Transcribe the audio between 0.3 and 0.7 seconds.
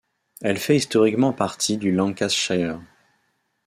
Elle